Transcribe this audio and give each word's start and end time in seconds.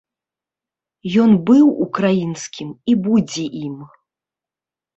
Ён 1.23 1.31
быў 1.49 1.65
украінскім 1.85 2.73
і 2.93 2.99
будзе 3.07 3.45
ім. 3.65 3.77